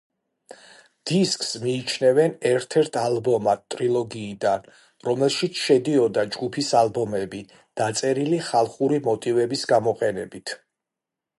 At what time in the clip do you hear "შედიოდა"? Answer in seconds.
5.65-6.23